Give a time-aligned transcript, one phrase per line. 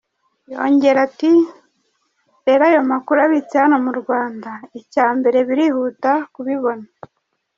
[0.53, 1.31] Yongeye ati
[2.45, 6.85] “Rero ayo makuru abitse hano mu Rwanda, icyambere birihuta kubibona.